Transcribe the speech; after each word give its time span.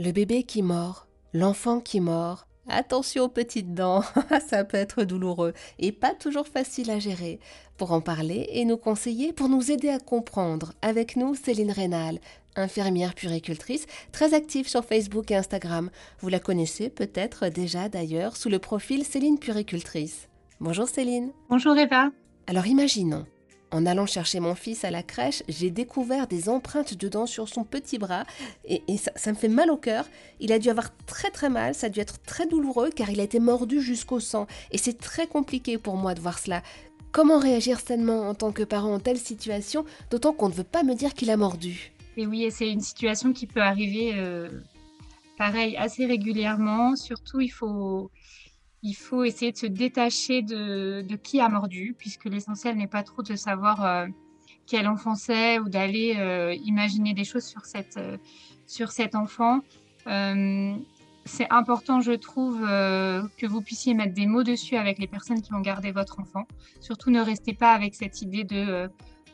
Le 0.00 0.12
bébé 0.12 0.44
qui 0.44 0.62
mord, 0.62 1.08
l'enfant 1.34 1.80
qui 1.80 2.00
mord. 2.00 2.46
Attention 2.68 3.24
aux 3.24 3.28
petites 3.28 3.74
dents, 3.74 4.04
ça 4.48 4.62
peut 4.62 4.76
être 4.76 5.02
douloureux 5.02 5.54
et 5.80 5.90
pas 5.90 6.14
toujours 6.14 6.46
facile 6.46 6.92
à 6.92 7.00
gérer. 7.00 7.40
Pour 7.76 7.90
en 7.90 8.00
parler 8.00 8.46
et 8.52 8.64
nous 8.64 8.76
conseiller, 8.76 9.32
pour 9.32 9.48
nous 9.48 9.72
aider 9.72 9.88
à 9.88 9.98
comprendre, 9.98 10.72
avec 10.82 11.16
nous 11.16 11.34
Céline 11.34 11.72
Rénal, 11.72 12.20
infirmière 12.54 13.16
puricultrice, 13.16 13.86
très 14.12 14.34
active 14.34 14.68
sur 14.68 14.84
Facebook 14.84 15.32
et 15.32 15.36
Instagram. 15.36 15.90
Vous 16.20 16.28
la 16.28 16.38
connaissez 16.38 16.90
peut-être 16.90 17.48
déjà 17.48 17.88
d'ailleurs 17.88 18.36
sous 18.36 18.50
le 18.50 18.60
profil 18.60 19.04
Céline 19.04 19.40
Puricultrice. 19.40 20.28
Bonjour 20.60 20.88
Céline. 20.88 21.32
Bonjour 21.48 21.76
Eva. 21.76 22.10
Alors 22.46 22.68
imaginons, 22.68 23.26
en 23.70 23.86
allant 23.86 24.06
chercher 24.06 24.40
mon 24.40 24.54
fils 24.54 24.84
à 24.84 24.90
la 24.90 25.02
crèche, 25.02 25.42
j'ai 25.48 25.70
découvert 25.70 26.26
des 26.26 26.48
empreintes 26.48 26.94
de 26.94 27.08
dents 27.08 27.26
sur 27.26 27.48
son 27.48 27.64
petit 27.64 27.98
bras 27.98 28.24
et, 28.64 28.82
ça, 28.96 29.30
me 29.30 29.36
fait 29.36 29.48
mal 29.48 29.70
au 29.70 29.76
cœur. 29.76 30.06
Il 30.40 30.52
a 30.52 30.58
dû 30.58 30.70
avoir 30.70 30.90
très 31.06 31.30
très 31.30 31.48
mal, 31.48 31.74
ça 31.74 31.86
a 31.86 31.90
dû 31.90 32.00
être 32.00 32.20
très 32.22 32.46
douloureux 32.46 32.90
car 32.94 33.10
il 33.10 33.20
a 33.20 33.24
été 33.24 33.40
mordu 33.40 33.80
jusqu'au 33.80 34.20
sang 34.20 34.46
et 34.70 34.78
c'est 34.78 34.98
très 34.98 35.26
compliqué 35.26 35.78
pour 35.78 35.96
moi 35.96 36.14
de 36.14 36.20
voir 36.20 36.38
cela. 36.38 36.62
Comment 37.12 37.38
réagir 37.38 37.80
sainement 37.80 38.28
en 38.28 38.34
tant 38.34 38.52
que 38.52 38.62
parent 38.62 38.94
en 38.94 39.00
telle 39.00 39.18
situation, 39.18 39.84
d'autant 40.10 40.32
qu'on 40.32 40.48
ne 40.48 40.54
veut 40.54 40.64
pas 40.64 40.82
me 40.82 40.94
dire 40.94 41.14
qu'il 41.14 41.30
a 41.30 41.36
mordu? 41.36 41.92
Et 42.16 42.26
oui, 42.26 42.48
c'est 42.50 42.68
une 42.68 42.80
situation 42.80 43.32
qui 43.32 43.46
peut 43.46 43.62
arriver 43.62 44.12
euh, 44.14 44.50
pareil 45.38 45.76
assez 45.76 46.04
régulièrement. 46.04 46.96
Surtout, 46.96 47.40
il 47.40 47.48
faut 47.48 48.10
il 48.82 48.94
faut 48.94 49.24
essayer 49.24 49.52
de 49.52 49.56
se 49.56 49.66
détacher 49.66 50.42
de, 50.42 51.02
qui 51.22 51.40
a 51.40 51.48
mordu, 51.48 51.94
puisque 51.98 52.26
l'essentiel 52.26 52.76
n'est 52.76 52.86
pas 52.88 53.02
trop 53.02 53.22
de 53.22 53.34
savoir 53.34 53.84
euh, 53.84 54.06
quel 54.66 54.86
enfant 54.86 55.14
c'est 55.14 55.58
ou 55.58 55.68
d'aller 55.68 56.14
euh, 56.16 56.54
imaginer 56.64 57.14
des 57.14 57.24
choses 57.24 57.44
sur, 57.44 57.64
cette, 57.64 57.96
euh, 57.96 58.16
sur 58.66 58.92
cet 58.92 59.14
enfant. 59.14 59.60
c'est 61.24 61.50
important, 61.50 62.00
je 62.00 62.12
trouve, 62.12 62.60
que 62.60 63.46
vous 63.46 63.60
puissiez 63.60 63.92
mettre 63.92 64.14
des 64.14 64.26
mots 64.26 64.44
dessus 64.44 64.76
avec 64.76 64.98
les 64.98 65.06
personnes 65.06 65.42
qui 65.42 65.50
vont 65.50 65.60
garder 65.60 65.92
votre 65.92 66.20
enfant. 66.20 66.46
Surtout, 66.80 67.10
ne 67.10 67.20
restez 67.20 67.52
pas 67.52 67.72
avec 67.72 67.94
cette 67.94 68.22
idée 68.22 68.44
de 68.44 68.88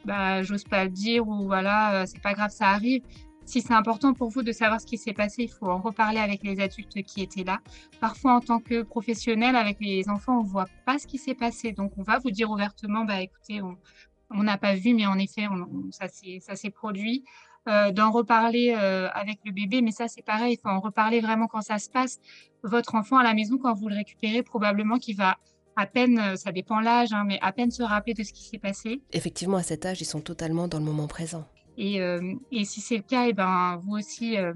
bah, 0.04 0.42
j'ose 0.42 0.64
pas 0.64 0.84
le 0.84 0.90
dire 0.90 1.28
ou 1.28 1.44
voilà, 1.44 2.04
c'est 2.06 2.20
pas 2.20 2.34
grave, 2.34 2.50
ça 2.50 2.70
arrive 2.70 3.02
si 3.44 3.60
c'est 3.60 3.74
important 3.74 4.14
pour 4.14 4.30
vous 4.30 4.42
de 4.42 4.52
savoir 4.52 4.80
ce 4.80 4.86
qui 4.86 4.98
s'est 4.98 5.12
passé, 5.12 5.44
il 5.44 5.50
faut 5.50 5.66
en 5.66 5.78
reparler 5.78 6.18
avec 6.18 6.42
les 6.42 6.60
adultes 6.60 7.02
qui 7.02 7.22
étaient 7.22 7.44
là. 7.44 7.60
Parfois, 8.00 8.34
en 8.34 8.40
tant 8.40 8.58
que 8.58 8.82
professionnel, 8.82 9.56
avec 9.56 9.78
les 9.80 10.08
enfants, 10.08 10.40
on 10.40 10.44
ne 10.44 10.48
voit 10.48 10.68
pas 10.86 10.98
ce 10.98 11.06
qui 11.06 11.18
s'est 11.18 11.34
passé. 11.34 11.72
Donc, 11.72 11.92
on 11.96 12.02
va 12.02 12.18
vous 12.18 12.30
dire 12.30 12.50
ouvertement, 12.50 13.04
bah, 13.04 13.20
écoutez, 13.20 13.60
on 13.62 14.42
n'a 14.42 14.58
pas 14.58 14.74
vu, 14.74 14.94
mais 14.94 15.06
en 15.06 15.18
effet, 15.18 15.46
ça 15.90 16.56
s'est 16.56 16.70
produit. 16.70 17.24
Euh, 17.66 17.92
d'en 17.92 18.10
reparler 18.10 18.74
euh, 18.76 19.08
avec 19.14 19.38
le 19.46 19.50
bébé, 19.50 19.80
mais 19.80 19.90
ça, 19.90 20.06
c'est 20.06 20.20
pareil, 20.20 20.52
il 20.52 20.60
faut 20.60 20.68
en 20.68 20.80
reparler 20.80 21.20
vraiment 21.20 21.46
quand 21.46 21.62
ça 21.62 21.78
se 21.78 21.88
passe. 21.88 22.20
Votre 22.62 22.94
enfant 22.94 23.16
à 23.16 23.22
la 23.22 23.32
maison, 23.32 23.56
quand 23.56 23.72
vous 23.72 23.88
le 23.88 23.94
récupérez, 23.94 24.42
probablement 24.42 24.98
qu'il 24.98 25.16
va 25.16 25.38
à 25.74 25.86
peine, 25.86 26.18
euh, 26.18 26.36
ça 26.36 26.52
dépend 26.52 26.80
l'âge, 26.80 27.14
hein, 27.14 27.24
mais 27.26 27.38
à 27.40 27.52
peine 27.52 27.70
se 27.70 27.82
rappeler 27.82 28.12
de 28.12 28.22
ce 28.22 28.34
qui 28.34 28.44
s'est 28.44 28.58
passé. 28.58 29.00
Effectivement, 29.12 29.56
à 29.56 29.62
cet 29.62 29.86
âge, 29.86 30.02
ils 30.02 30.04
sont 30.04 30.20
totalement 30.20 30.68
dans 30.68 30.78
le 30.78 30.84
moment 30.84 31.06
présent. 31.06 31.46
Euh, 31.78 32.34
et, 32.52 32.64
si 32.64 32.80
c'est 32.80 32.96
le 32.96 33.02
cas, 33.02 33.26
et 33.26 33.30
eh 33.30 33.32
ben, 33.32 33.80
vous 33.82 33.96
aussi, 33.96 34.36
euh, 34.36 34.52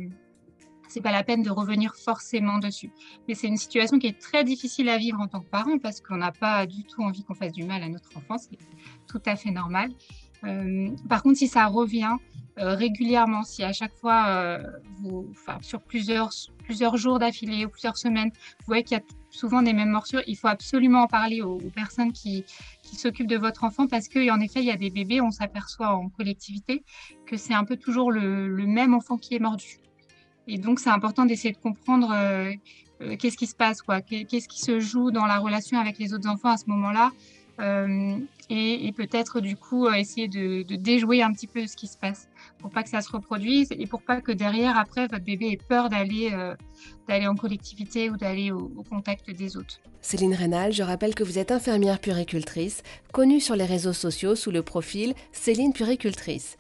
c'est 0.89 1.01
pas 1.01 1.13
la 1.13 1.23
peine 1.23 1.43
de 1.43 1.51
revenir 1.51 1.95
forcément 1.95 2.59
dessus. 2.59 2.91
Mais 3.27 3.35
c'est 3.35 3.49
une 3.49 3.57
situation 3.57 3.99
qui 3.99 4.07
est 4.07 4.19
très 4.19 4.45
difficile 4.45 4.89
à 4.89 4.99
vivre 4.99 5.21
en 5.21 5.27
tant 5.27 5.41
que 5.41 5.49
parent 5.49 5.79
parce 5.79 6.01
qu'on 6.01 6.17
n'a 6.17 6.33
pas 6.33 6.67
du 6.67 6.85
tout 6.85 7.03
envie 7.03 7.25
qu'on 7.25 7.35
fasse 7.35 7.53
du 7.53 7.65
mal 7.65 7.83
à 7.83 7.89
notre 7.89 8.17
enfant, 8.17 8.39
c'est 8.39 8.59
tout 9.07 9.23
à 9.27 9.37
fait 9.37 9.51
normal. 9.51 9.91
Euh, 10.45 10.91
par 11.09 11.23
contre, 11.23 11.39
si 11.39 11.49
ça 11.49 11.67
revient 11.67 12.17
régulièrement, 12.59 13.43
si 13.43 13.63
à 13.63 13.73
chaque 13.73 13.95
fois, 13.95 14.61
vous, 15.01 15.33
sur 15.63 15.81
plusieurs, 15.81 16.31
jours 16.97 17.19
d'affilée 17.19 17.65
ou 17.65 17.69
plusieurs 17.69 17.97
semaines, 17.97 18.31
vous 18.31 18.67
voyez 18.67 18.83
qu'il 18.83 18.97
y 18.97 19.01
a 19.01 19.05
souvent 19.31 19.63
des 19.63 19.73
mêmes 19.73 19.91
morsures, 19.91 20.23
il 20.27 20.37
faut 20.37 20.49
absolument 20.49 21.03
en 21.03 21.07
parler 21.07 21.43
aux, 21.43 21.59
personnes 21.75 22.13
qui, 22.13 22.45
s'occupent 22.83 23.29
de 23.29 23.37
votre 23.37 23.65
enfant 23.65 23.87
parce 23.87 24.09
qu'en 24.09 24.41
effet, 24.41 24.61
il 24.61 24.67
y 24.67 24.71
a 24.71 24.77
des 24.77 24.91
bébés, 24.91 25.21
on 25.21 25.31
s'aperçoit 25.31 25.95
en 25.95 26.09
collectivité 26.09 26.83
que 27.27 27.37
c'est 27.37 27.55
un 27.55 27.65
peu 27.65 27.77
toujours 27.77 28.11
le, 28.11 28.49
même 28.67 28.95
enfant 28.95 29.17
qui 29.17 29.35
est 29.35 29.39
mordu. 29.39 29.79
Et 30.47 30.59
donc, 30.59 30.81
c'est 30.81 30.91
important 30.91 31.27
d'essayer 31.27 31.53
de 31.53 31.59
comprendre 31.59 32.11
euh, 32.13 32.53
euh, 33.03 33.17
qu'est-ce 33.17 33.37
qui 33.37 33.47
se 33.47 33.55
passe, 33.55 33.83
quoi, 33.83 34.01
qu'est-ce 34.01 34.49
qui 34.49 34.61
se 34.61 34.81
joue 34.81 35.11
dans 35.11 35.27
la 35.27 35.39
relation 35.39 35.79
avec 35.79 35.99
les 35.99 36.15
autres 36.15 36.29
enfants 36.29 36.51
à 36.51 36.57
ce 36.57 36.65
moment-là. 36.69 37.11
Euh, 37.61 38.19
et, 38.51 38.93
peut-être 38.93 39.41
du 39.41 39.57
coup 39.57 39.89
essayer 39.91 40.29
de, 40.29 40.63
déjouer 40.63 41.23
un 41.23 41.33
petit 41.33 41.47
peu 41.47 41.67
ce 41.67 41.77
qui 41.77 41.87
se 41.87 41.97
passe 41.97 42.29
pour 42.59 42.71
pas 42.71 42.83
que 42.83 42.89
ça 42.89 43.01
se 43.01 43.11
reproduise 43.11 43.69
et 43.71 43.87
pour 43.87 44.03
pas 44.03 44.21
que 44.21 44.33
derrière 44.33 44.79
après 44.79 45.07
votre 45.07 45.25
bébé 45.25 45.49
ait 45.53 45.59
peur 45.69 45.89
d'aller 45.89 46.31
d'aller 47.07 47.27
en 47.27 47.35
collectivité 47.35 48.11
ou 48.11 48.17
d'aller 48.17 48.51
au, 48.51 48.71
au, 48.77 48.83
contact 48.83 49.31
des 49.31 49.57
autres. 49.57 49.81
Céline 50.01 50.35
Rénal, 50.35 50.73
je 50.73 50.83
rappelle 50.83 51.15
que 51.15 51.25
vous 51.25 51.39
êtes 51.39 51.53
infirmière 51.53 51.99
puricultrice, 52.01 52.83
connue 53.13 53.41
sur 53.41 53.57
les 53.57 53.67
réseaux 53.67 53.93
sociaux 53.93 54.35
sous 54.35 54.51
le 54.51 54.63
profil 54.63 55.15
Céline 55.33 55.73
Puricultrice. 55.73 56.57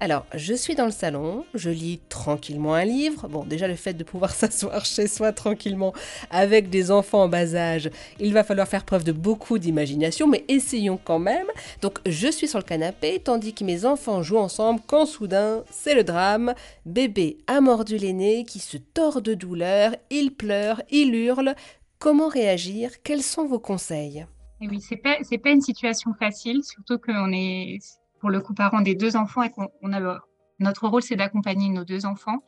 Alors, 0.00 0.26
je 0.34 0.54
suis 0.54 0.74
dans 0.74 0.84
le 0.84 0.90
salon, 0.90 1.44
je 1.54 1.70
lis 1.70 2.00
tranquillement 2.08 2.74
un 2.74 2.84
livre. 2.84 3.28
Bon, 3.28 3.44
déjà 3.44 3.68
le 3.68 3.76
fait 3.76 3.94
de 3.94 4.04
pouvoir 4.04 4.30
s'asseoir 4.34 4.84
chez 4.84 5.06
soi 5.06 5.32
tranquillement 5.32 5.92
avec 6.30 6.68
des 6.68 6.90
enfants 6.90 7.22
en 7.22 7.28
bas 7.28 7.54
âge, 7.54 7.90
il 8.18 8.34
va 8.34 8.44
falloir 8.44 8.68
faire 8.68 8.84
preuve 8.84 9.04
de 9.04 9.12
beaucoup 9.12 9.58
d'imagination, 9.58 10.26
mais 10.26 10.44
essayons 10.48 10.98
quand 11.02 11.20
même. 11.20 11.46
Donc, 11.80 12.00
je 12.06 12.28
suis 12.28 12.48
sur 12.48 12.58
le 12.58 12.64
canapé 12.64 13.20
tandis 13.20 13.54
que 13.54 13.64
mes 13.64 13.84
enfants 13.84 14.22
jouent 14.22 14.38
ensemble 14.38 14.80
quand 14.86 15.06
soudain, 15.06 15.64
c'est 15.70 15.94
le 15.94 16.04
drame. 16.04 16.54
Bébé 16.84 17.38
a 17.46 17.60
mordu 17.60 17.96
l'aîné 17.96 18.44
qui 18.44 18.58
se 18.58 18.76
tord 18.76 19.22
de 19.22 19.34
douleur, 19.34 19.94
il 20.10 20.34
pleure, 20.34 20.82
il 20.90 21.14
hurle. 21.14 21.54
Comment 21.98 22.28
réagir? 22.28 22.90
Quels 23.02 23.22
sont 23.22 23.46
vos 23.46 23.60
conseils? 23.60 24.26
Et 24.60 24.68
oui, 24.68 24.80
c'est 24.80 24.96
pas 25.38 25.50
une 25.50 25.60
situation 25.60 26.12
facile, 26.18 26.62
surtout 26.62 26.98
qu'on 26.98 27.32
est 27.32 27.78
pour 28.24 28.30
le 28.30 28.40
coup 28.40 28.54
parents 28.54 28.80
des 28.80 28.94
deux 28.94 29.16
enfants 29.16 29.42
et 29.42 29.50
qu'on 29.50 29.92
a 29.92 30.18
notre 30.58 30.88
rôle 30.88 31.02
c'est 31.02 31.14
d'accompagner 31.14 31.68
nos 31.68 31.84
deux 31.84 32.06
enfants. 32.06 32.42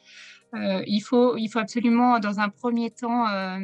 Euh, 0.54 0.82
il, 0.86 1.00
faut, 1.00 1.36
il 1.36 1.48
faut 1.48 1.58
absolument 1.58 2.18
dans 2.18 2.40
un 2.40 2.48
premier 2.48 2.90
temps 2.90 3.28
euh, 3.28 3.58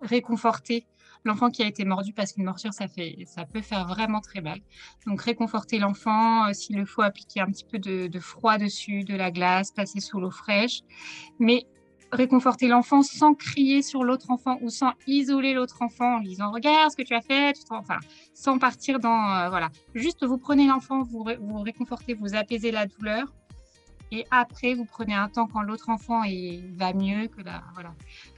réconforter 0.00 0.86
l'enfant 1.26 1.50
qui 1.50 1.62
a 1.62 1.66
été 1.66 1.84
mordu 1.84 2.14
parce 2.14 2.32
qu'une 2.32 2.44
morsure 2.44 2.72
ça 2.72 2.88
fait 2.88 3.24
ça 3.26 3.44
peut 3.44 3.60
faire 3.60 3.86
vraiment 3.86 4.22
très 4.22 4.40
mal. 4.40 4.60
Donc 5.06 5.20
réconforter 5.20 5.78
l'enfant, 5.78 6.48
euh, 6.48 6.54
s'il 6.54 6.78
le 6.78 6.86
faut 6.86 7.02
appliquer 7.02 7.40
un 7.40 7.48
petit 7.48 7.66
peu 7.70 7.78
de, 7.78 8.06
de, 8.06 8.20
froid 8.20 8.56
dessus, 8.56 9.04
de 9.04 9.14
la 9.14 9.30
glace, 9.30 9.70
passer 9.70 10.00
sous 10.00 10.18
l'eau 10.18 10.30
fraîche, 10.30 10.80
mais 11.38 11.66
réconforter 12.12 12.68
l'enfant 12.68 13.02
sans 13.02 13.34
crier 13.34 13.82
sur 13.82 14.04
l'autre 14.04 14.30
enfant 14.30 14.58
ou 14.62 14.70
sans 14.70 14.92
isoler 15.06 15.54
l'autre 15.54 15.82
enfant 15.82 16.16
en 16.16 16.20
disant 16.20 16.50
regarde 16.50 16.90
ce 16.90 16.96
que 16.96 17.02
tu 17.02 17.14
as 17.14 17.20
fait, 17.20 17.54
enfin 17.70 17.98
sans 18.34 18.58
partir 18.58 18.98
dans 18.98 19.30
euh, 19.30 19.48
voilà, 19.48 19.68
juste 19.94 20.24
vous 20.24 20.38
prenez 20.38 20.66
l'enfant, 20.66 21.02
vous, 21.02 21.24
vous 21.40 21.60
réconfortez, 21.60 22.14
vous 22.14 22.34
apaisez 22.34 22.70
la 22.70 22.86
douleur 22.86 23.32
et 24.12 24.26
après 24.30 24.74
vous 24.74 24.84
prenez 24.84 25.14
un 25.14 25.28
temps 25.28 25.46
quand 25.46 25.62
l'autre 25.62 25.88
enfant 25.88 26.22
va 26.76 26.92
mieux 26.92 27.28
que 27.28 27.42
la 27.42 27.62
voilà 27.74 27.94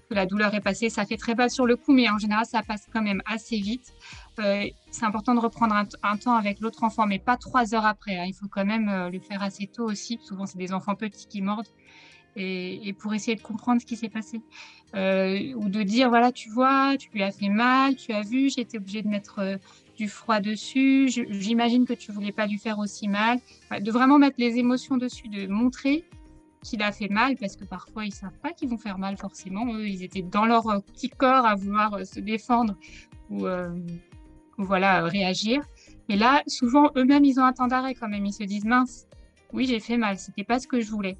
que 0.09 0.15
la 0.15 0.27
douleur 0.27 0.55
est 0.55 0.61
passée, 0.61 0.91
ça 0.91 1.06
fait 1.06 1.16
très 1.16 1.34
mal 1.34 1.50
sur 1.50 1.65
le 1.65 1.77
coup 1.77 1.93
mais 1.93 2.11
en 2.11 2.19
général 2.19 2.44
ça 2.44 2.62
passe 2.62 2.87
quand 2.93 3.03
même 3.03 3.22
assez 3.25 3.59
vite. 3.59 3.93
Euh, 4.38 4.65
c'est 4.91 5.05
important 5.05 5.34
de 5.34 5.41
reprendre 5.41 5.75
un, 5.75 6.16
temps 6.16 6.34
avec 6.34 6.61
l'autre 6.61 6.84
enfant 6.84 7.06
mais 7.06 7.19
pas 7.19 7.38
trois 7.38 7.75
heures 7.75 7.87
après, 7.87 8.19
hein. 8.19 8.25
il 8.27 8.34
faut 8.34 8.49
quand 8.49 8.66
même 8.66 8.88
euh, 8.91 9.09
le 9.09 9.21
faire 9.21 9.43
assez 9.43 9.66
tôt 9.66 9.84
aussi, 9.84 10.19
souvent 10.22 10.44
c'est 10.44 10.59
des 10.59 10.75
enfants 10.75 10.94
petits 10.94 11.27
qui 11.27 11.41
mordent 11.41 11.69
et, 12.37 12.94
pour 12.98 13.15
essayer 13.15 13.37
de 13.37 13.43
comprendre 13.43 13.81
ce 13.81 13.87
qui 13.87 13.97
s'est 13.97 14.09
passé. 14.09 14.41
Euh, 14.94 15.54
ou 15.54 15.69
de 15.69 15.82
dire, 15.82 16.09
voilà, 16.10 16.32
tu 16.32 16.50
vois, 16.50 16.97
tu 16.98 17.09
lui 17.12 17.22
as 17.22 17.31
fait 17.31 17.48
mal, 17.48 17.97
tu 17.97 18.12
as 18.12 18.22
vu, 18.22 18.48
été 18.56 18.78
obligée 18.78 19.03
de 19.03 19.09
mettre 19.09 19.38
euh, 19.38 19.56
du 19.97 20.09
froid 20.09 20.41
dessus, 20.41 21.09
j'imagine 21.09 21.87
que 21.87 21.94
tu 21.94 22.12
voulais 22.12 22.32
pas 22.32 22.47
lui 22.47 22.59
faire 22.59 22.78
aussi 22.78 23.09
mal. 23.09 23.38
de 23.81 23.91
vraiment 23.91 24.19
mettre 24.19 24.37
les 24.38 24.59
émotions 24.59 24.97
dessus, 24.98 25.28
de 25.28 25.47
montrer 25.47 26.04
qu'il 26.62 26.82
a 26.82 26.93
fait 26.93 27.09
mal, 27.09 27.37
parce 27.37 27.56
que 27.56 27.64
parfois 27.64 28.05
ils 28.05 28.12
savent 28.12 28.38
pas 28.40 28.52
qu'ils 28.52 28.69
vont 28.69 28.78
faire 28.78 28.99
mal 28.99 29.17
forcément. 29.17 29.67
Eux, 29.75 29.88
ils 29.88 30.02
étaient 30.02 30.23
dans 30.23 30.44
leur 30.44 30.69
euh, 30.69 30.78
petit 30.81 31.08
corps 31.08 31.46
à 31.46 31.55
vouloir 31.55 32.06
se 32.06 32.20
défendre 32.20 32.76
ou, 33.31 33.46
voilà, 34.58 35.02
réagir. 35.02 35.64
Et 36.11 36.17
là, 36.17 36.43
souvent, 36.46 36.90
eux-mêmes, 36.96 37.25
ils 37.25 37.40
ont 37.40 37.44
un 37.44 37.55
temps 37.55 37.67
d'arrêt 37.67 37.94
quand 37.94 38.08
même. 38.08 38.26
Ils 38.26 38.35
se 38.35 38.44
disent, 38.44 38.67
mince, 38.67 39.06
oui, 39.52 39.67
j'ai 39.67 39.81
fait 39.81 39.96
mal, 39.96 40.19
c'était 40.19 40.44
pas 40.44 40.61
ce 40.61 40.69
que 40.69 40.81
je 40.81 40.90
voulais. 40.90 41.17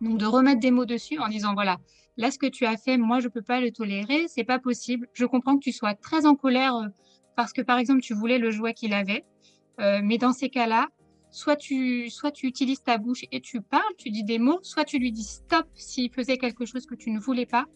Donc 0.00 0.18
de 0.18 0.26
remettre 0.26 0.60
des 0.60 0.70
mots 0.70 0.84
dessus 0.84 1.18
en 1.18 1.28
disant 1.28 1.54
voilà, 1.54 1.78
là 2.16 2.30
ce 2.30 2.38
que 2.38 2.46
tu 2.46 2.66
as 2.66 2.76
fait, 2.76 2.96
moi 2.96 3.20
je 3.20 3.28
peux 3.28 3.42
pas 3.42 3.60
le 3.60 3.70
tolérer, 3.70 4.26
c'est 4.28 4.44
pas 4.44 4.58
possible. 4.58 5.08
Je 5.12 5.24
comprends 5.24 5.56
que 5.56 5.62
tu 5.62 5.72
sois 5.72 5.94
très 5.94 6.26
en 6.26 6.36
colère 6.36 6.74
euh, 6.76 6.88
parce 7.36 7.52
que 7.52 7.62
par 7.62 7.78
exemple 7.78 8.00
tu 8.00 8.14
voulais 8.14 8.38
le 8.38 8.50
jouet 8.50 8.74
qu'il 8.74 8.92
avait, 8.92 9.24
euh, 9.80 10.00
mais 10.02 10.18
dans 10.18 10.32
ces 10.32 10.48
cas-là, 10.50 10.88
soit 11.30 11.56
tu 11.56 12.10
soit 12.10 12.30
tu 12.30 12.46
utilises 12.46 12.82
ta 12.82 12.98
bouche 12.98 13.24
et 13.32 13.40
tu 13.40 13.60
parles, 13.60 13.94
tu 13.98 14.10
dis 14.10 14.24
des 14.24 14.38
mots, 14.38 14.60
soit 14.62 14.84
tu 14.84 14.98
lui 14.98 15.12
dis 15.12 15.24
stop 15.24 15.66
s'il 15.74 16.12
faisait 16.12 16.38
quelque 16.38 16.64
chose 16.64 16.86
que 16.86 16.94
tu 16.94 17.10
ne 17.10 17.18
voulais 17.18 17.46
pas. 17.46 17.66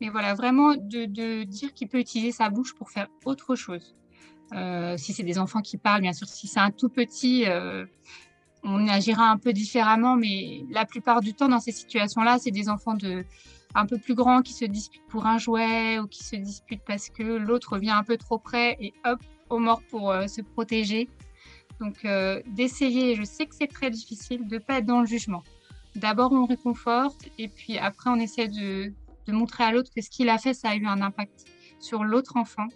Mais 0.00 0.08
voilà, 0.08 0.34
vraiment 0.34 0.74
de, 0.74 1.04
de 1.04 1.44
dire 1.44 1.74
qu'il 1.74 1.88
peut 1.88 1.98
utiliser 1.98 2.32
sa 2.32 2.48
bouche 2.48 2.74
pour 2.74 2.90
faire 2.90 3.08
autre 3.26 3.54
chose. 3.54 3.94
Euh, 4.54 4.96
si 4.96 5.12
c'est 5.12 5.22
des 5.22 5.38
enfants 5.38 5.60
qui 5.60 5.76
parlent, 5.76 6.00
bien 6.00 6.12
sûr, 6.12 6.26
si 6.26 6.48
c'est 6.48 6.58
un 6.58 6.70
tout 6.70 6.88
petit, 6.88 7.44
on 8.62 8.88
agira 8.88 9.30
un 9.30 9.36
peu 9.36 9.52
différemment, 9.52 10.16
mais 10.16 10.64
la 10.70 10.84
plupart 10.84 11.20
du 11.20 11.34
temps, 11.34 11.48
dans 11.48 11.60
ces 11.60 11.72
situations-là, 11.72 12.38
c'est 12.38 12.50
des 12.50 12.68
enfants 12.68 12.94
de 12.94 13.24
un 13.74 13.86
peu 13.86 13.98
plus 13.98 14.14
grands 14.14 14.42
qui 14.42 14.52
se 14.52 14.64
disputent 14.64 15.06
pour 15.08 15.26
un 15.26 15.38
jouet 15.38 15.98
ou 15.98 16.06
qui 16.06 16.24
se 16.24 16.36
disputent 16.36 16.82
parce 16.86 17.08
que 17.08 17.22
l'autre 17.22 17.78
vient 17.78 17.98
un 17.98 18.02
peu 18.02 18.16
trop 18.16 18.38
près 18.38 18.76
et 18.80 18.92
hop, 19.04 19.20
au 19.48 19.58
mort 19.58 19.82
pour 19.90 20.10
euh, 20.10 20.26
se 20.26 20.40
protéger. 20.40 21.08
Donc, 21.80 22.04
euh, 22.04 22.42
d'essayer, 22.46 23.14
je 23.14 23.22
sais 23.22 23.46
que 23.46 23.54
c'est 23.54 23.68
très 23.68 23.90
difficile, 23.90 24.46
de 24.46 24.56
ne 24.56 24.60
pas 24.60 24.78
être 24.78 24.86
dans 24.86 25.00
le 25.00 25.06
jugement. 25.06 25.42
D'abord, 25.96 26.32
on 26.32 26.46
réconforte 26.46 27.28
et 27.38 27.48
puis 27.48 27.78
après, 27.78 28.10
on 28.10 28.16
essaie 28.16 28.48
de, 28.48 28.92
de 29.26 29.32
montrer 29.32 29.64
à 29.64 29.72
l'autre 29.72 29.90
que 29.94 30.02
ce 30.02 30.10
qu'il 30.10 30.28
a 30.28 30.38
fait, 30.38 30.54
ça 30.54 30.70
a 30.70 30.76
eu 30.76 30.86
un 30.86 31.00
impact 31.00 31.44
sur 31.78 32.04
l'autre 32.04 32.36
enfant 32.36 32.66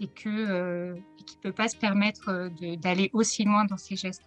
et 0.00 0.06
qu'il 0.08 0.30
euh, 0.30 0.94
ne 0.94 1.42
peut 1.42 1.52
pas 1.52 1.68
se 1.68 1.76
permettre 1.76 2.50
d'aller 2.76 3.10
aussi 3.12 3.44
loin 3.44 3.64
dans 3.64 3.76
ses 3.76 3.96
gestes. 3.96 4.26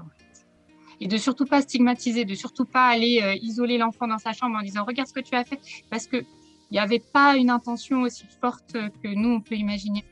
Et 1.01 1.07
de 1.07 1.17
surtout 1.17 1.45
pas 1.45 1.61
stigmatiser, 1.61 2.25
de 2.25 2.35
surtout 2.35 2.65
pas 2.65 2.87
aller 2.87 3.21
euh, 3.23 3.35
isoler 3.41 3.77
l'enfant 3.77 4.07
dans 4.07 4.17
sa 4.17 4.33
chambre 4.33 4.57
en 4.57 4.61
disant 4.61 4.83
regarde 4.85 5.07
ce 5.07 5.13
que 5.13 5.19
tu 5.19 5.35
as 5.35 5.43
fait, 5.43 5.59
parce 5.89 6.07
que 6.07 6.17
il 6.71 6.75
n'y 6.75 6.79
avait 6.79 6.99
pas 6.99 7.35
une 7.35 7.49
intention 7.49 8.03
aussi 8.03 8.25
forte 8.39 8.73
que 8.73 9.07
nous 9.07 9.29
on 9.29 9.41
peut 9.41 9.55
imaginer. 9.55 10.05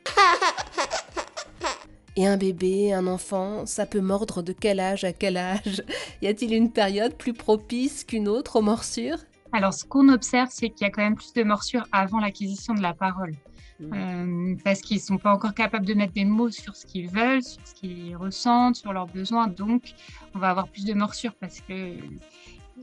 Et 2.16 2.26
un 2.26 2.36
bébé, 2.36 2.92
un 2.92 3.06
enfant, 3.06 3.64
ça 3.64 3.86
peut 3.86 4.00
mordre 4.00 4.42
de 4.42 4.52
quel 4.52 4.80
âge 4.80 5.04
à 5.04 5.12
quel 5.12 5.36
âge? 5.36 5.84
Y 6.20 6.26
a-t-il 6.26 6.52
une 6.52 6.72
période 6.72 7.14
plus 7.14 7.32
propice 7.32 8.02
qu'une 8.02 8.26
autre 8.26 8.56
aux 8.56 8.60
morsures? 8.60 9.18
Alors, 9.52 9.72
ce 9.72 9.84
qu'on 9.84 10.08
observe, 10.08 10.48
c'est 10.50 10.68
qu'il 10.68 10.84
y 10.84 10.84
a 10.84 10.90
quand 10.90 11.02
même 11.02 11.14
plus 11.14 11.32
de 11.32 11.44
morsures 11.44 11.86
avant 11.92 12.18
l'acquisition 12.18 12.74
de 12.74 12.82
la 12.82 12.92
parole. 12.92 13.34
Euh, 13.80 14.56
parce 14.64 14.80
qu'ils 14.80 14.96
ne 14.96 15.02
sont 15.02 15.18
pas 15.18 15.32
encore 15.32 15.54
capables 15.54 15.86
de 15.86 15.94
mettre 15.94 16.12
des 16.12 16.24
mots 16.24 16.50
sur 16.50 16.74
ce 16.74 16.84
qu'ils 16.84 17.08
veulent, 17.08 17.42
sur 17.42 17.64
ce 17.64 17.74
qu'ils 17.74 18.16
ressentent, 18.16 18.76
sur 18.76 18.92
leurs 18.92 19.06
besoins. 19.06 19.46
Donc, 19.46 19.94
on 20.34 20.38
va 20.38 20.50
avoir 20.50 20.68
plus 20.68 20.84
de 20.84 20.94
morsures 20.94 21.34
parce 21.34 21.60
que 21.60 21.96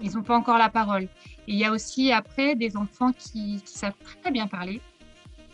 ils 0.02 0.12
n'ont 0.14 0.24
pas 0.24 0.38
encore 0.38 0.58
la 0.58 0.70
parole. 0.70 1.04
Et 1.04 1.54
il 1.54 1.56
y 1.56 1.66
a 1.66 1.72
aussi 1.72 2.12
après 2.12 2.56
des 2.56 2.78
enfants 2.78 3.12
qui, 3.12 3.62
savent 3.66 3.96
très 4.22 4.32
bien 4.32 4.48
parler 4.48 4.82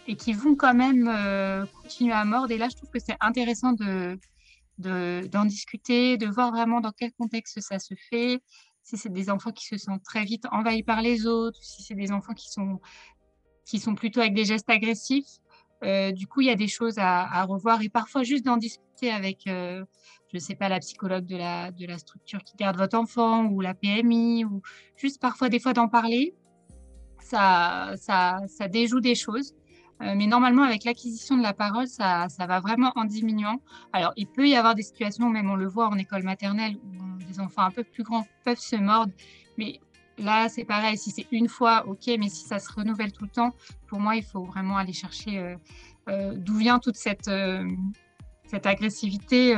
et 0.08 0.16
qui 0.16 0.34
vont 0.34 0.56
quand 0.56 0.74
même 0.74 1.08
euh, 1.08 1.66
continuer 1.82 2.14
à 2.14 2.26
mordre. 2.26 2.52
Et 2.52 2.58
là, 2.58 2.68
je 2.70 2.76
trouve 2.76 2.90
que 2.90 3.00
c'est 3.00 3.18
intéressant 3.20 3.74
de 3.74 4.18
d'en 4.78 5.46
discuter, 5.46 6.18
de 6.18 6.26
voir 6.26 6.52
vraiment 6.52 6.82
dans 6.82 6.92
quel 6.92 7.12
contexte 7.12 7.60
ça 7.62 7.78
se 7.78 7.94
fait, 8.10 8.42
si 8.82 8.98
c'est 8.98 9.14
des 9.14 9.30
enfants 9.30 9.52
qui 9.52 9.66
se 9.66 9.78
sentent 9.78 10.04
très 10.04 10.24
vite 10.24 10.46
envahis 10.52 10.82
par 10.82 11.04
les 11.04 11.28
autres, 11.28 11.60
si 11.64 11.84
c'est 11.84 11.94
des 11.94 12.12
enfants 12.12 12.34
qui 12.34 12.50
sont 12.50 12.80
qui 13.66 13.80
sont 13.80 13.96
plutôt 13.96 14.20
avec 14.20 14.34
des 14.34 14.46
gestes 14.46 14.70
agressifs. 14.70 15.40
Euh, 15.84 16.12
du 16.12 16.28
coup, 16.28 16.42
il 16.42 16.48
y 16.48 16.52
a 16.52 16.56
des 16.56 16.68
choses 16.68 16.96
à, 16.98 17.44
revoir 17.46 17.82
et 17.82 17.90
parfois 17.90 18.24
juste 18.24 18.46
d'en 18.46 18.58
discuter 18.58 19.12
avec, 19.12 19.48
euh, 19.48 19.84
je 20.32 20.38
ne 20.38 20.40
sais 20.40 20.56
pas, 20.56 20.70
la 20.70 20.80
psychologue 20.80 21.26
de 21.26 21.38
la, 21.38 21.98
structure 21.98 22.44
qui 22.44 22.56
garde 22.56 22.78
votre 22.78 22.98
enfant 22.98 23.46
ou 23.46 23.62
la 23.62 23.74
PMI 23.74 24.46
ou 24.46 24.62
juste 24.96 25.20
parfois 25.20 25.50
des 25.50 25.60
fois 25.60 25.74
d'en 25.74 25.88
parler. 25.88 26.36
Ça, 27.20 27.94
ça, 27.98 28.40
ça 28.48 28.68
déjoue 28.68 29.00
des 29.00 29.16
choses. 29.16 29.56
Euh, 30.02 30.14
mais 30.16 30.26
normalement, 30.26 30.64
avec 30.64 30.84
l'acquisition 30.84 31.38
de 31.38 31.44
la 31.44 31.54
parole, 31.54 31.88
ça, 31.88 32.28
ça, 32.30 32.48
va 32.48 32.60
vraiment 32.60 32.92
en 32.96 33.06
diminuant. 33.06 33.62
Alors, 33.94 34.14
il 34.16 34.28
peut 34.28 34.48
y 34.48 34.56
avoir 34.56 34.74
des 34.74 34.82
situations, 34.82 35.30
même 35.30 35.50
on 35.50 35.56
le 35.56 35.68
voit 35.68 35.88
en 35.88 35.98
école 35.98 36.24
maternelle, 36.24 36.78
où 36.84 37.24
des 37.24 37.40
enfants 37.40 37.62
un 37.62 37.72
peu 37.72 37.84
plus 37.84 38.04
grands 38.04 38.26
peuvent 38.44 38.60
se 38.60 38.76
mordre, 38.76 39.14
mais 39.58 39.80
Là, 40.18 40.50
c'est 40.50 40.66
pareil, 40.66 40.98
si 40.98 41.12
c'est 41.12 41.28
une 41.32 41.48
fois, 41.48 41.86
ok, 41.88 42.08
mais 42.20 42.30
si 42.30 42.46
ça 42.46 42.60
se 42.60 42.72
renouvelle 42.72 43.12
tout 43.12 43.24
le 43.24 43.30
temps, 43.30 43.54
pour 43.88 44.00
moi, 44.00 44.16
il 44.16 44.24
faut 44.24 44.44
vraiment 44.44 44.78
aller 44.78 44.94
chercher 44.94 45.40
euh, 45.40 45.56
euh, 46.10 46.34
d'où 46.36 46.58
vient 46.58 46.80
toute 46.80 46.98
cette, 46.98 47.28
euh, 47.28 47.66
agressivité 48.64 49.56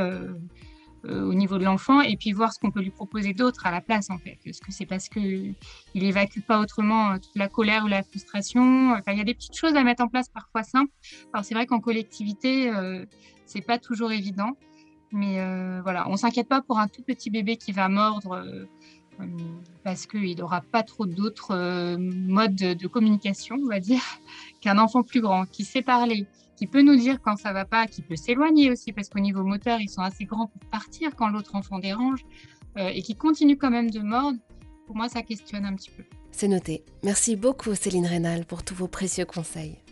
au 1.03 1.33
niveau 1.33 1.57
de 1.57 1.65
l'enfant 1.65 1.99
et 1.99 2.15
puis 2.15 2.31
voir 2.31 2.53
ce 2.53 2.59
qu'on 2.59 2.71
peut 2.71 2.79
lui 2.79 2.91
proposer 2.91 3.33
d'autre 3.33 3.65
à 3.65 3.71
la 3.71 3.81
place, 3.81 4.11
en 4.11 4.19
fait. 4.19 4.37
Est-ce 4.45 4.61
que 4.61 4.71
c'est 4.71 4.85
parce 4.85 5.09
qu'il 5.09 5.55
évacue 5.95 6.41
pas 6.41 6.59
autrement 6.59 7.17
toute 7.17 7.35
la 7.35 7.49
colère 7.49 7.83
ou 7.83 7.87
la 7.87 8.03
frustration 8.03 8.95
il 9.07 9.17
y 9.17 9.19
a 9.19 9.23
des 9.23 9.33
petites 9.33 9.57
choses 9.57 9.75
à 9.75 9.83
mettre 9.83 10.03
en 10.03 10.07
place 10.07 10.29
parfois 10.29 10.61
simples. 10.61 10.93
Alors, 11.33 11.43
c'est 11.43 11.55
vrai 11.55 11.65
qu'en 11.65 11.79
collectivité, 11.79 12.71
c'est 13.47 13.65
pas 13.65 13.79
toujours 13.79 14.11
évident. 14.11 14.51
Mais 15.11 15.35
voilà, 15.81 16.07
on 16.07 16.15
s'inquiète 16.15 16.47
pas 16.47 16.61
pour 16.61 16.77
un 16.77 16.87
tout 16.87 17.01
petit 17.01 17.31
bébé 17.31 17.57
qui 17.57 17.71
va 17.71 17.89
mordre 17.89 18.45
parce 19.83 20.05
qu'il 20.05 20.37
n'aura 20.37 20.61
pas 20.61 20.83
trop 20.83 21.05
d'autres 21.05 21.51
euh, 21.51 21.97
modes 21.97 22.55
de, 22.55 22.87
communication, 22.87 23.57
on 23.61 23.67
va 23.67 23.79
dire, 23.79 24.01
qu'un 24.61 24.77
enfant 24.77 25.03
plus 25.03 25.21
grand 25.21 25.45
qui 25.45 25.65
sait 25.65 25.81
parler, 25.81 26.25
qui 26.55 26.67
peut 26.67 26.81
nous 26.81 26.95
dire 26.95 27.21
quand 27.21 27.37
ça 27.37 27.53
va 27.53 27.65
pas, 27.65 27.87
qui 27.87 28.01
peut 28.01 28.15
s'éloigner 28.15 28.71
aussi, 28.71 28.93
parce 28.93 29.09
qu'au 29.09 29.19
niveau 29.19 29.43
moteur, 29.43 29.79
ils 29.81 29.89
sont 29.89 30.01
assez 30.01 30.25
grands 30.25 30.47
pour 30.47 30.69
partir 30.69 31.15
quand 31.15 31.29
l'autre 31.29 31.55
enfant 31.55 31.79
dérange, 31.79 32.25
euh, 32.77 32.89
et 32.89 33.01
qui 33.01 33.15
continue 33.15 33.57
quand 33.57 33.71
même 33.71 33.89
de 33.89 33.99
mordre. 33.99 34.37
Pour 34.87 34.95
moi, 34.95 35.09
ça 35.09 35.21
questionne 35.21 35.65
un 35.65 35.75
petit 35.75 35.91
peu. 35.91 36.03
C'est 36.31 36.47
noté. 36.47 36.83
Merci 37.03 37.35
beaucoup 37.35 37.75
Céline 37.75 38.07
Rénal 38.07 38.45
pour 38.45 38.63
tous 38.63 38.75
vos 38.75 38.87
précieux 38.87 39.25
conseils. 39.25 39.82